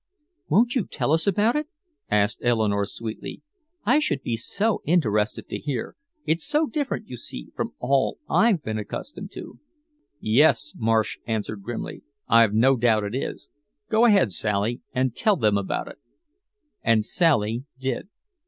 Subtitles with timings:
[0.49, 1.67] "Won't you tell us about it?"
[2.09, 3.43] asked Eleanore sweetly.
[3.85, 5.95] "I should be so interested to hear.
[6.25, 9.59] It's so different, you see, from all I've been accustomed to."
[10.19, 13.49] "Yes," Marsh answered grimly, "I've no doubt it is.
[13.91, 15.99] Go ahead, Sally, and tell them about it."
[16.81, 18.09] And Sally did.